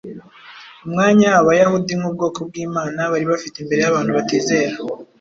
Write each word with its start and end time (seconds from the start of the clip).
Umwanya 0.85 1.29
Abayahudi 1.41 1.93
nk’ubwoko 1.99 2.39
bw’Imana 2.47 3.01
bari 3.11 3.25
bafite 3.31 3.55
imbere 3.59 3.79
y’abantu 3.81 4.11
batizera 4.17 4.73